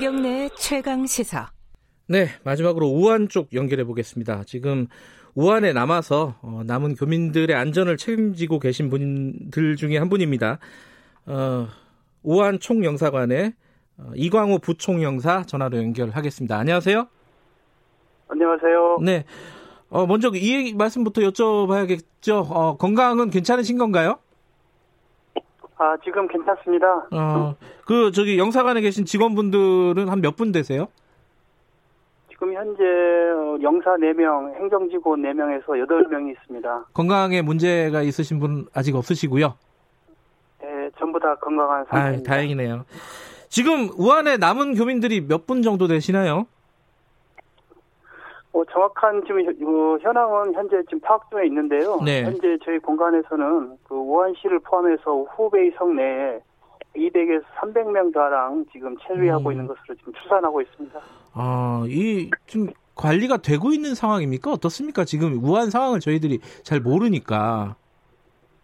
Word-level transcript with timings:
김경래 0.00 0.48
최강 0.56 1.06
시사. 1.06 1.50
네, 2.08 2.28
마지막으로 2.42 2.86
우한 2.86 3.28
쪽 3.28 3.52
연결해 3.52 3.84
보겠습니다. 3.84 4.44
지금 4.46 4.86
우한에 5.34 5.74
남아서 5.74 6.36
어, 6.40 6.62
남은 6.64 6.94
교민들의 6.94 7.54
안전을 7.54 7.98
책임지고 7.98 8.60
계신 8.60 8.88
분들 8.88 9.76
중에 9.76 9.98
한 9.98 10.08
분입니다. 10.08 10.58
어, 11.26 11.66
우한 12.22 12.60
총영사관의 12.60 13.52
어, 13.98 14.10
이광호 14.14 14.60
부총영사 14.60 15.42
전화로 15.42 15.76
연결하겠습니다. 15.76 16.56
안녕하세요. 16.56 17.06
안녕하세요. 18.28 19.00
네. 19.02 19.24
어, 19.90 20.06
먼저 20.06 20.30
이 20.34 20.54
얘기 20.54 20.72
말씀부터 20.72 21.20
여쭤봐야겠죠. 21.20 22.46
어, 22.50 22.78
건강은 22.78 23.28
괜찮으신 23.28 23.76
건가요? 23.76 24.18
아, 25.82 25.96
지금 26.04 26.28
괜찮습니다. 26.28 27.06
어, 27.10 27.54
그, 27.86 28.12
저기, 28.12 28.38
영사관에 28.38 28.82
계신 28.82 29.06
직원분들은 29.06 30.10
한 30.10 30.20
몇 30.20 30.36
분 30.36 30.52
되세요? 30.52 30.88
지금 32.28 32.52
현재 32.52 32.82
어, 32.84 33.56
영사 33.62 33.96
4명, 33.96 34.54
행정직원 34.56 35.22
4명에서 35.22 35.64
8명이 35.68 36.32
있습니다. 36.32 36.84
건강에 36.92 37.40
문제가 37.40 38.02
있으신 38.02 38.38
분 38.38 38.66
아직 38.74 38.94
없으시고요. 38.94 39.54
네, 40.60 40.90
전부 40.98 41.18
다 41.18 41.34
건강한 41.36 41.80
아, 41.80 41.84
상태입니다. 41.90 42.30
다행이네요. 42.30 42.84
지금 43.48 43.88
우한에 43.96 44.36
남은 44.36 44.74
교민들이 44.74 45.22
몇 45.26 45.46
분 45.46 45.62
정도 45.62 45.86
되시나요? 45.88 46.46
어, 48.52 48.64
정확한 48.64 49.22
지금 49.26 49.44
현- 49.44 49.54
어, 49.64 49.98
현황은 50.00 50.54
현재 50.54 50.82
지금 50.84 51.00
파악 51.00 51.30
중에 51.30 51.46
있는데요. 51.46 51.98
네. 52.04 52.24
현재 52.24 52.58
저희 52.64 52.78
공간에서는 52.80 53.76
그 53.84 53.94
우한시를 53.94 54.58
포함해서 54.60 55.22
후베이 55.36 55.70
성 55.78 55.94
내에 55.94 56.40
200에서 56.96 57.44
300명 57.58 58.12
가량 58.12 58.64
지금 58.72 58.96
체류하고 58.98 59.50
음. 59.50 59.52
있는 59.52 59.66
것으로 59.68 59.94
지금 59.94 60.12
추산하고 60.14 60.60
있습니다. 60.60 60.98
아, 61.34 61.84
이, 61.86 62.28
좀 62.46 62.66
관리가 62.96 63.36
되고 63.36 63.72
있는 63.72 63.94
상황입니까? 63.94 64.50
어떻습니까? 64.50 65.04
지금 65.04 65.38
우한 65.44 65.70
상황을 65.70 66.00
저희들이 66.00 66.40
잘 66.64 66.80
모르니까. 66.80 67.76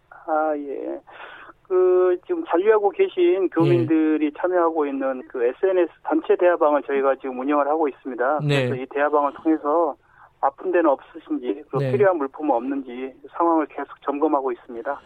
아, 0.09 0.53
예. 0.57 0.99
그, 1.67 2.17
지금 2.25 2.43
잔류하고 2.45 2.89
계신 2.91 3.49
교민들이 3.49 4.31
참여하고 4.37 4.85
있는 4.85 5.21
그 5.27 5.43
SNS 5.43 5.91
단체 6.03 6.35
대화방을 6.37 6.83
저희가 6.83 7.15
지금 7.15 7.39
운영을 7.39 7.67
하고 7.67 7.87
있습니다. 7.87 8.39
네. 8.43 8.67
그래서 8.67 8.75
이 8.75 8.85
대화방을 8.87 9.33
통해서 9.33 9.95
아픈 10.39 10.71
데는 10.71 10.89
없으신지, 10.89 11.63
그 11.69 11.77
네. 11.77 11.91
필요한 11.91 12.17
물품은 12.17 12.55
없는지 12.55 13.13
상황을 13.35 13.65
계속 13.67 13.87
점검하고 14.03 14.51
있습니다. 14.51 14.99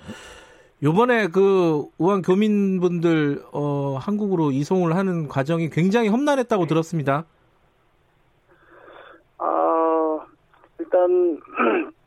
요번에 0.83 1.27
그 1.27 1.85
우한 1.97 2.21
교민분들, 2.21 3.43
어, 3.53 3.97
한국으로 3.99 4.51
이송을 4.51 4.95
하는 4.95 5.27
과정이 5.27 5.69
굉장히 5.69 6.09
험난했다고 6.09 6.65
들었습니다. 6.65 7.25
아, 9.37 10.19
일단, 10.79 11.39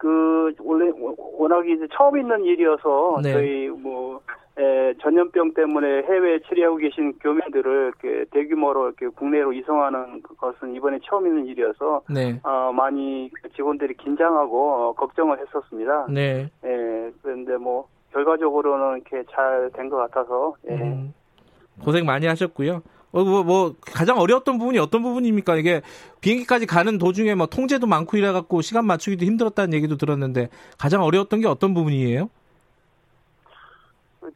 그, 0.00 0.54
원래, 0.60 0.90
워낙 1.38 1.68
이제 1.68 1.86
처음 1.92 2.16
있는 2.16 2.42
일이어서, 2.42 3.20
네. 3.22 3.32
저희 3.34 3.68
뭐, 3.68 4.20
에, 4.58 4.94
전염병 5.02 5.52
때문에 5.52 6.02
해외에 6.04 6.38
체류하고 6.48 6.76
계신 6.78 7.12
교민들을 7.18 7.92
이렇게 8.02 8.24
대규모로 8.30 8.86
이렇게 8.86 9.08
국내로 9.08 9.52
이송하는 9.52 10.22
것은 10.38 10.74
이번에 10.74 10.98
처음 11.04 11.26
있는 11.26 11.44
일이어서, 11.46 12.00
네. 12.08 12.40
어, 12.42 12.72
많이 12.72 13.30
직원들이 13.54 13.94
긴장하고 13.98 14.72
어, 14.72 14.92
걱정을 14.94 15.38
했었습니다. 15.38 16.06
네. 16.10 16.48
예, 16.64 17.10
그런데 17.22 17.56
뭐, 17.58 17.86
결과적으로는 18.12 19.02
이렇게 19.06 19.22
잘 19.30 19.70
된 19.74 19.90
것 19.90 19.98
같아서, 19.98 20.54
예. 20.70 20.74
음, 20.74 21.12
고생 21.84 22.06
많이 22.06 22.26
하셨고요. 22.26 22.80
어, 23.12 23.24
뭐, 23.24 23.42
뭐, 23.42 23.74
가장 23.80 24.18
어려웠던 24.18 24.58
부분이 24.58 24.78
어떤 24.78 25.02
부분입니까? 25.02 25.56
이게 25.56 25.82
비행기까지 26.20 26.66
가는 26.66 26.96
도중에 26.98 27.34
뭐 27.34 27.46
통제도 27.46 27.86
많고 27.86 28.16
이래 28.16 28.30
갖고 28.32 28.62
시간 28.62 28.84
맞추기도 28.86 29.24
힘들었다는 29.24 29.74
얘기도 29.74 29.96
들었는데 29.96 30.48
가장 30.78 31.02
어려웠던 31.02 31.40
게 31.40 31.48
어떤 31.48 31.74
부분이에요? 31.74 32.30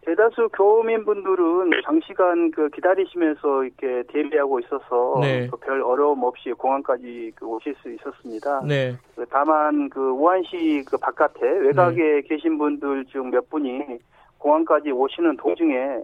대다수 0.01 0.49
교민분들은 0.53 1.71
장시간 1.85 2.51
그 2.51 2.69
기다리시면서 2.71 3.65
이렇게 3.65 4.03
대비하고 4.09 4.59
있어서 4.61 5.19
네. 5.21 5.47
그별 5.49 5.83
어려움 5.83 6.25
없이 6.25 6.51
공항까지 6.53 7.33
그 7.37 7.47
오실 7.47 7.75
수 7.81 7.91
있었습니다. 7.93 8.63
네. 8.67 8.97
그 9.15 9.25
다만 9.31 9.89
그 9.91 10.11
우한시 10.11 10.85
그 10.89 10.97
바깥에 10.97 11.47
외곽에 11.47 12.23
계신 12.23 12.59
분들 12.59 13.05
중 13.07 13.31
몇 13.31 13.49
분이 13.51 13.99
공항까지 14.39 14.91
오시는 14.91 15.37
도중에 15.37 16.03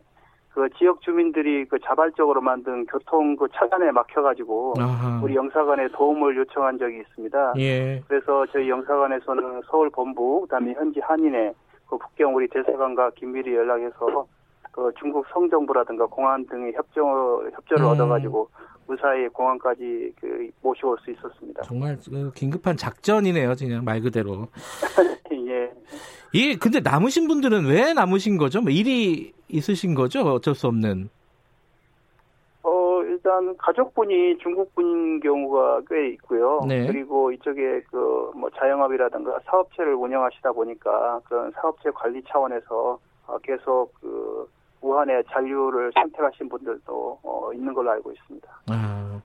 그 0.53 0.69
지역 0.79 1.01
주민들이 1.01 1.65
그 1.65 1.79
자발적으로 1.79 2.41
만든 2.41 2.85
교통 2.87 3.37
그 3.37 3.47
차단에 3.55 3.93
막혀가지고 3.93 4.75
아하. 4.79 5.21
우리 5.23 5.35
영사관에 5.37 5.89
도움을 5.89 6.37
요청한 6.37 6.79
적이 6.79 6.99
있습니다. 7.01 7.55
예. 7.59 8.03
그래서 8.09 8.45
저희 8.53 8.69
영사관에서는 8.69 9.63
서울 9.67 9.91
본부, 9.91 10.41
그다음에 10.43 10.73
현지 10.73 11.01
한인회, 11.01 11.53
그 11.89 11.97
북경 11.97 12.35
우리 12.35 12.49
대사관과 12.49 13.11
긴밀히 13.11 13.55
연락해서 13.55 14.27
그 14.81 14.91
중국 14.99 15.27
성정부라든가 15.33 16.07
공안 16.07 16.47
등의 16.47 16.73
협조 16.73 17.51
협조를 17.55 17.85
음. 17.85 17.91
얻어가지고 17.91 18.49
무사히 18.87 19.29
공항까지 19.29 20.15
그 20.19 20.49
모시고 20.63 20.93
올수 20.93 21.11
있었습니다. 21.11 21.63
정말 21.63 21.99
그 22.09 22.33
긴급한 22.35 22.77
작전이네요, 22.77 23.55
그냥 23.59 23.85
말 23.85 24.01
그대로. 24.01 24.49
예. 25.33 25.71
이 26.33 26.57
근데 26.57 26.81
남으신 26.81 27.29
분들은 27.29 27.67
왜 27.67 27.93
남으신 27.93 28.39
거죠? 28.39 28.63
뭐 28.63 28.71
일이 28.71 29.33
있으신 29.49 29.95
거죠? 29.95 30.23
어쩔 30.23 30.55
수 30.55 30.67
없는. 30.67 31.11
어 32.63 33.03
일단 33.05 33.57
가족분이 33.59 34.39
중국분인 34.39 35.21
경우가 35.21 35.83
꽤 35.89 36.09
있고요. 36.13 36.61
네. 36.67 36.87
그리고 36.87 37.31
이쪽에 37.33 37.83
그 37.91 38.11
뭐 38.35 38.49
자영업이라든가 38.51 39.39
사업체를 39.45 39.95
운영하시다 39.95 40.53
보니까 40.53 41.21
그런 41.25 41.51
사업체 41.53 41.91
관리 41.91 42.23
차원에서 42.23 42.99
어, 43.27 43.39
계속 43.39 43.93
그 44.01 44.49
우한의 44.81 45.25
잔류를 45.31 45.93
선택하신 45.95 46.49
분들도 46.49 47.19
어, 47.23 47.51
있는 47.53 47.73
걸로 47.75 47.91
알고 47.91 48.13
있습니다. 48.13 48.49
아, 48.69 49.21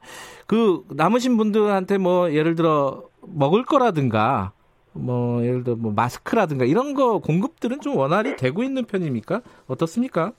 그 0.48 0.84
남으신 0.90 1.38
분들한테 1.38 1.98
뭐 1.98 2.32
예를 2.32 2.56
들어 2.56 3.04
먹을 3.22 3.64
거라든가 3.64 4.52
뭐 4.94 5.44
예를 5.44 5.64
들어 5.64 5.76
뭐 5.76 5.92
마스크라든가 5.94 6.66
이런 6.66 6.94
거 6.94 7.20
공급들은 7.20 7.82
좀 7.82 7.98
원활히 7.98 8.36
되고 8.36 8.64
있는 8.64 8.86
편입니까? 8.86 9.42
어떻습니까? 9.68 10.32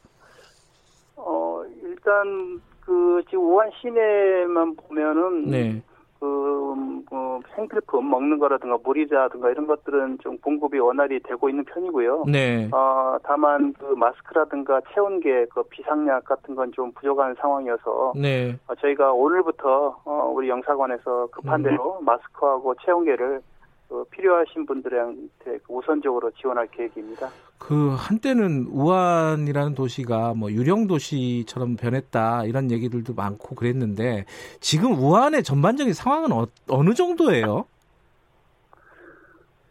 어 1.17 1.63
일단 1.83 2.61
그 2.81 3.23
지금 3.29 3.45
우한 3.45 3.71
시내만 3.81 4.77
보면은 4.77 5.51
네. 5.51 5.83
그, 6.21 6.73
음, 6.73 7.05
그 7.09 7.41
생필품 7.55 8.09
먹는 8.09 8.39
거라든가 8.39 8.79
물이라든가 8.85 9.51
이런 9.51 9.67
것들은 9.67 10.19
좀 10.23 10.39
공급이 10.39 10.79
원활히 10.79 11.21
되고 11.21 11.49
있는 11.49 11.65
편이고요. 11.65 12.25
네. 12.29 12.69
어, 12.73 13.17
다만 13.23 13.73
그 13.75 13.87
마스크라든가 13.95 14.81
체온계, 14.93 15.47
그 15.53 15.63
비상약 15.65 16.25
같은 16.25 16.55
건 16.55 16.67
좀 16.77 16.93
부족한 16.93 17.35
상황이어서 17.41 18.13
네. 18.17 18.59
어, 18.69 18.75
저희가 18.75 19.13
오늘부터 19.13 20.03
어, 20.05 20.33
우리 20.35 20.49
영사관에서 20.49 21.29
급한 21.33 21.61
음. 21.61 21.63
대로 21.63 21.99
마스크하고 22.03 22.75
체온계를 22.85 23.41
그 23.89 24.05
필요하신 24.11 24.67
분들한테 24.67 25.59
그 25.59 25.61
우선적으로 25.69 26.31
지원할 26.33 26.67
계획입니다. 26.67 27.29
그 27.59 27.95
한때는 27.97 28.67
우한이라는 28.71 29.75
도시가 29.75 30.35
뭐 30.35 30.51
유령 30.51 30.87
도시처럼 30.87 31.77
변했다 31.77 32.45
이런 32.45 32.71
얘기들도 32.71 33.15
많고 33.15 33.55
그랬는데 33.55 34.25
지금 34.61 34.93
우한의 34.93 35.43
전반적인 35.43 35.93
상황은 35.93 36.33
어, 36.33 36.47
어느 36.69 36.95
정도예요? 36.95 37.65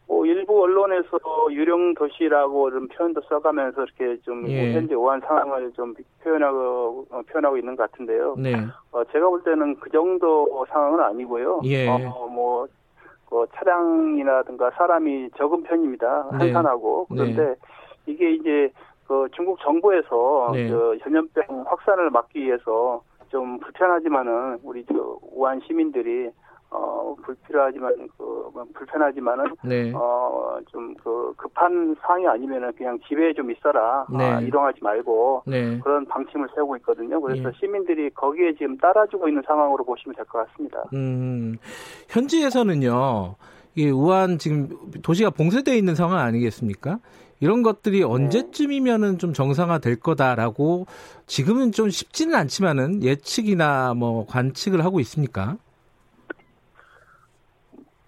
뭐 0.08 0.26
일부 0.26 0.64
언론에서 0.64 1.18
유령 1.52 1.96
도시라고 1.96 2.72
좀 2.72 2.88
표현도 2.88 3.22
써가면서 3.30 3.84
이렇게 3.84 4.22
좀 4.22 4.48
예. 4.50 4.74
현재 4.74 4.94
우한 4.94 5.20
상황을 5.22 5.72
좀 5.74 5.96
표현하고 6.24 7.08
어, 7.10 7.22
표현하고 7.28 7.58
있는 7.58 7.76
것 7.76 7.90
같은데요. 7.92 8.36
네. 8.38 8.56
어, 8.92 9.04
제가 9.12 9.28
볼 9.28 9.44
때는 9.44 9.76
그 9.80 9.90
정도 9.90 10.66
상황은 10.70 11.00
아니고요. 11.00 11.62
예. 11.66 11.88
어, 11.88 11.98
뭐, 12.28 12.68
그 13.30 13.46
차량이라든가 13.56 14.72
사람이 14.72 15.32
적은 15.38 15.64
편입니다. 15.64 16.30
네. 16.34 16.38
한산하고. 16.38 17.08
그런데 17.10 17.56
이게 18.06 18.34
이제 18.34 18.72
그 19.08 19.28
중국 19.36 19.60
정부에서 19.62 20.52
네. 20.54 20.70
그 20.70 20.98
전염병 21.04 21.66
확산을 21.68 22.10
막기 22.10 22.40
위해서 22.42 23.02
좀 23.30 23.60
불편하지만은 23.60 24.60
우리 24.64 24.84
저 24.86 25.18
우한 25.22 25.62
시민들이 25.68 26.30
어 26.72 27.16
불필요하지만 27.24 28.08
그뭐 28.18 28.66
불편하지만은 28.74 29.46
네. 29.64 29.94
어좀 29.94 30.96
그 30.96 31.34
급한 31.38 31.96
상황이 32.02 32.28
아니면은 32.28 32.72
그냥 32.76 32.98
집에 33.08 33.34
좀 33.34 33.52
있어라 33.52 34.06
네. 34.10 34.24
아, 34.24 34.42
이동하지 34.42 34.80
말고 34.82 35.44
네. 35.46 35.80
그런 35.80 36.06
방침을 36.08 36.50
세우고 36.56 36.76
있거든요. 36.78 37.22
그래서 37.22 37.50
예. 37.50 37.52
시민들이 37.60 38.10
거기에 38.10 38.54
지금 38.54 38.78
따라주고 38.78 39.28
있는 39.28 39.44
상황으로 39.46 39.84
보시면 39.86 40.16
될 40.16 40.26
것 40.26 40.46
같습니다. 40.48 40.84
음, 40.94 41.58
현지에서는요, 42.10 43.36
이게 43.76 43.92
우한 43.92 44.38
지금 44.38 44.70
도시가 45.04 45.30
봉쇄되어 45.30 45.76
있는 45.76 45.96
상황 45.96 46.18
아니겠습니까? 46.20 47.00
이런 47.46 47.62
것들이 47.62 48.00
네. 48.00 48.04
언제쯤이면은 48.06 49.20
좀 49.20 49.32
정상화 49.32 49.78
될 49.78 50.00
거다라고 50.00 50.88
지금은 51.28 51.72
좀 51.72 51.92
쉽지는 51.92 52.34
않지만은 52.34 53.04
예측이나 53.04 53.94
뭐 53.94 54.26
관측을 54.26 54.84
하고 54.84 55.00
있습니까? 55.02 55.58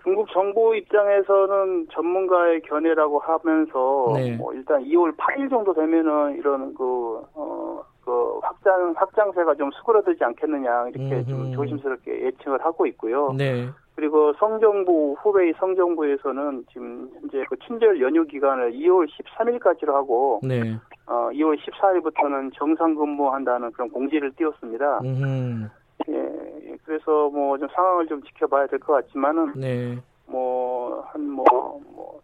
중국 0.01 0.28
정부 0.31 0.75
입장에서는 0.75 1.88
전문가의 1.92 2.62
견해라고 2.62 3.19
하면서 3.19 4.13
네. 4.16 4.36
뭐 4.38 4.54
일단 4.54 4.84
2월 4.84 5.16
8일 5.16 5.51
정도 5.51 5.72
되면은 5.72 6.38
이런 6.38 6.74
그 6.74 7.22
어, 7.36 7.84
그 8.04 8.39
확장 8.42 8.95
확장세가 8.98 9.54
좀 9.54 9.69
수그러들지 9.72 10.24
않겠느냐 10.24 10.88
이렇게 10.88 11.16
음흠. 11.18 11.30
좀 11.30 11.51
조심스럽게 11.54 12.25
예측을 12.25 12.66
하고 12.66 12.88
있고요. 12.88 13.34
네. 13.38 13.69
그리고 13.98 14.32
성정부 14.34 15.16
후베이 15.20 15.54
성정부에서는 15.60 16.66
지금 16.72 17.10
현재 17.20 17.44
그 17.50 17.58
친절 17.66 18.00
연휴 18.00 18.24
기간을 18.28 18.74
2월 18.74 19.08
13일까지로 19.10 19.92
하고 19.92 20.40
네. 20.44 20.78
어 21.08 21.30
2월 21.34 21.58
14일부터는 21.58 22.52
정상 22.54 22.94
근무한다는 22.94 23.72
그런 23.72 23.90
공지를 23.90 24.32
띄웠습니다. 24.36 25.00
음. 25.04 25.68
예, 26.10 26.78
그래서 26.86 27.28
뭐 27.32 27.58
좀 27.58 27.68
상황을 27.74 28.06
좀 28.06 28.22
지켜봐야 28.22 28.68
될 28.68 28.78
것 28.80 28.94
같지만은 28.94 29.54
네. 29.56 29.98
뭐한뭐 30.28 31.44
뭐, 31.44 31.82
뭐 31.96 32.22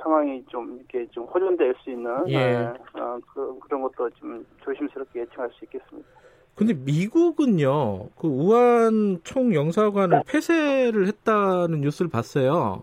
상황이 0.00 0.44
좀 0.46 0.76
이렇게 0.76 1.04
좀 1.10 1.24
호전될 1.24 1.74
수 1.82 1.90
있는 1.90 2.28
예. 2.28 2.38
네, 2.38 2.74
어, 2.94 3.18
그, 3.34 3.58
그런 3.64 3.82
것도 3.82 4.08
좀 4.10 4.46
조심스럽게 4.62 5.22
예측할 5.22 5.50
수 5.50 5.64
있겠습니다. 5.64 6.08
근데 6.58 6.74
미국은요, 6.74 8.08
그 8.18 8.26
우한 8.26 9.20
총영사관을 9.22 10.24
폐쇄를 10.26 11.06
했다는 11.06 11.82
뉴스를 11.82 12.10
봤어요. 12.10 12.82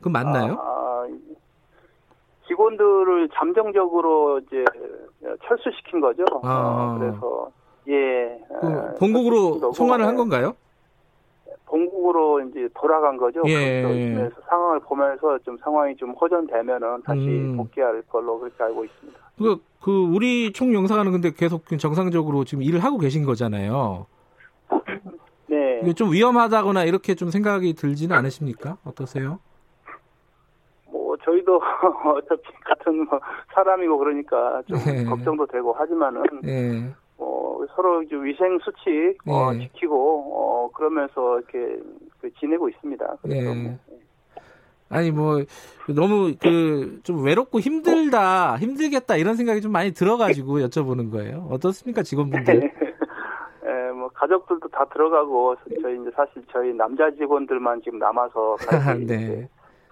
그 0.00 0.08
맞나요? 0.08 0.54
아, 0.60 1.06
직원들을 2.48 3.28
잠정적으로 3.34 4.40
이제 4.40 4.64
철수시킨 5.46 6.00
거죠. 6.00 6.24
아. 6.42 6.96
어, 6.96 6.98
그래서 6.98 7.50
예. 7.86 8.44
그 8.60 8.66
아, 8.66 8.94
본국으로 8.98 9.72
송환을 9.72 10.04
한 10.04 10.16
건가요? 10.16 10.56
본국으로 11.66 12.40
이제 12.48 12.68
돌아간 12.74 13.16
거죠. 13.16 13.42
예. 13.46 13.82
그래서 13.82 14.34
상황을 14.48 14.80
보면서 14.80 15.38
좀 15.38 15.56
상황이 15.58 15.94
좀 15.96 16.10
호전되면은 16.10 17.02
다시 17.02 17.20
음. 17.20 17.56
복귀할 17.56 18.02
걸로 18.02 18.40
그렇게 18.40 18.62
알고 18.62 18.84
있습니다. 18.84 19.20
그, 19.38 19.56
그 19.84 19.90
우리 19.90 20.50
총영사관은 20.50 21.12
근데 21.12 21.30
계속 21.30 21.66
정상적으로 21.78 22.44
지금 22.44 22.62
일을 22.62 22.82
하고 22.82 22.96
계신 22.96 23.22
거잖아요. 23.22 24.06
네. 25.46 25.80
이게 25.82 25.92
좀 25.92 26.10
위험하다거나 26.10 26.84
이렇게 26.84 27.14
좀 27.14 27.28
생각이 27.28 27.74
들지는 27.74 28.16
않으십니까? 28.16 28.78
어떠세요? 28.86 29.40
뭐 30.90 31.14
저희도 31.18 31.60
어차피 32.16 32.42
같은 32.64 33.04
뭐 33.04 33.20
사람이고 33.52 33.98
그러니까 33.98 34.62
좀 34.66 34.78
네. 34.78 35.04
걱정도 35.04 35.44
되고 35.44 35.74
하지만은 35.74 36.22
네. 36.42 36.90
뭐 37.18 37.66
서로 37.76 38.02
이제 38.02 38.16
위생 38.16 38.58
수칙 38.60 39.18
어, 39.26 39.52
네. 39.52 39.68
지키고 39.68 39.96
어, 40.32 40.70
그러면서 40.72 41.40
이렇게 41.40 41.78
그 42.22 42.32
지내고 42.40 42.70
있습니다. 42.70 43.16
네. 43.24 43.44
뭐, 43.44 43.78
아니 44.88 45.10
뭐 45.10 45.42
너무 45.88 46.34
그 46.40 47.00
좀 47.04 47.24
외롭고 47.24 47.60
힘들다 47.60 48.56
힘들겠다 48.56 49.16
이런 49.16 49.36
생각이 49.36 49.60
좀 49.60 49.72
많이 49.72 49.92
들어가지고 49.92 50.58
여쭤보는 50.60 51.10
거예요. 51.12 51.46
어떻습니까 51.50 52.02
직원분들? 52.02 52.54
예, 53.66 53.92
뭐 53.92 54.08
가족들도 54.08 54.68
다 54.68 54.84
들어가고 54.92 55.56
저희 55.82 56.00
이제 56.00 56.10
사실 56.14 56.42
저희 56.52 56.72
남자 56.72 57.10
직원들만 57.10 57.82
지금 57.82 57.98
남아서 57.98 58.56
같이 58.66 59.06
네. 59.06 59.48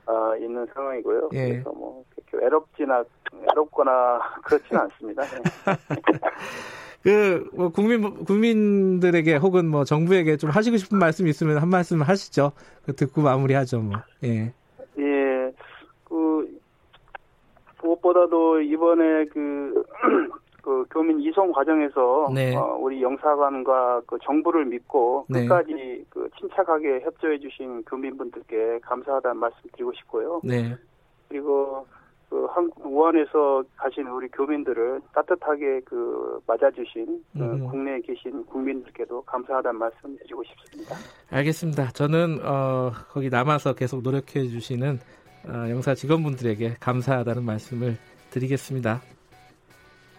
어, 0.07 0.37
있는 0.37 0.67
상황이고요. 0.75 1.31
예. 1.35 1.49
그래서 1.51 1.71
뭐 1.73 2.05
그렇게 2.15 2.45
외롭지나 2.45 3.05
외롭거나 3.47 4.21
그렇지는 4.45 4.81
않습니다. 4.83 5.23
네. 5.23 5.77
그, 7.03 7.49
뭐, 7.53 7.69
국민, 7.71 8.25
국민들에게 8.25 9.35
혹은 9.37 9.67
뭐, 9.69 9.83
정부에게 9.85 10.37
좀 10.37 10.51
하시고 10.51 10.77
싶은 10.77 10.99
말씀 10.99 11.27
있으면 11.27 11.59
한 11.59 11.69
말씀 11.69 12.01
하시죠. 12.01 12.53
그 12.87 12.95
듣고 12.95 13.23
마무리하죠, 13.23 13.81
뭐. 13.81 13.99
예. 14.23 14.53
예. 14.99 15.53
그, 16.05 16.49
무엇보다도 17.93 18.61
이번에 18.61 19.27
그, 19.27 19.85
그 20.63 20.85
교민 20.91 21.21
이송 21.21 21.53
과정에서 21.53 22.31
네. 22.33 22.55
어, 22.55 22.77
우리 22.81 23.03
영사관과 23.03 24.03
그 24.07 24.17
정부를 24.23 24.65
믿고 24.67 25.27
네. 25.29 25.43
끝까지 25.43 26.05
그 26.09 26.29
침착하게 26.39 27.01
협조해 27.01 27.39
주신 27.41 27.83
교민분들께 27.85 28.79
감사하다는 28.83 29.39
말씀 29.39 29.59
드리고 29.73 29.93
싶고요. 29.95 30.41
네. 30.45 30.77
그리고 31.29 31.87
그 32.31 32.47
한국 32.47 32.87
우한에서 32.87 33.63
가신 33.77 34.07
우리 34.07 34.27
교민들을 34.29 35.03
따뜻하게 35.13 35.81
그 35.85 36.41
맞아주신 36.47 37.23
그 37.35 37.59
국내에 37.69 38.01
계신 38.01 38.47
국민들께도 38.47 39.21
감사하다는 39.23 39.79
말씀 39.79 40.17
드리고 40.17 40.43
싶습니다. 40.45 40.97
알겠습니다. 41.31 41.91
저는 41.91 42.39
어, 42.43 42.93
거기 43.11 43.29
남아서 43.29 43.75
계속 43.75 44.03
노력해 44.03 44.45
주시는 44.45 44.99
어, 45.45 45.67
영사 45.71 45.95
직원분들에게 45.95 46.77
감사하다는 46.81 47.45
말씀을 47.45 47.97
드리겠습니다. 48.31 49.03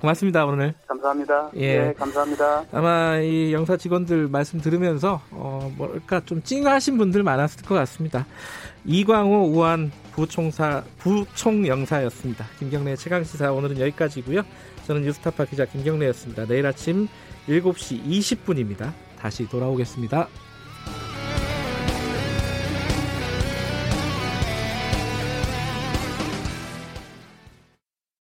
고맙습니다 0.03 0.45
오늘. 0.45 0.73
감사합니다. 0.85 1.51
예, 1.55 1.77
네, 1.77 1.93
감사합니다. 1.93 2.65
아마 2.73 3.19
이 3.19 3.53
영사 3.53 3.77
직원들 3.77 4.27
말씀 4.27 4.59
들으면서 4.59 5.21
어 5.31 5.71
뭘까 5.77 6.19
좀 6.25 6.43
찡하신 6.43 6.97
분들 6.97 7.23
많았을 7.23 7.63
것 7.63 7.73
같습니다. 7.75 8.25
이광호 8.83 9.53
우한 9.53 9.93
부총사 10.11 10.83
부총영사였습니다. 10.97 12.45
김경래 12.59 12.97
최강 12.97 13.23
시사 13.23 13.53
오늘은 13.53 13.79
여기까지고요. 13.79 14.41
저는 14.85 15.03
뉴스타파 15.03 15.45
기자 15.45 15.63
김경래였습니다. 15.63 16.47
내일 16.47 16.65
아침 16.65 17.07
7시 17.47 18.03
20분입니다. 18.03 18.91
다시 19.17 19.47
돌아오겠습니다. 19.47 20.27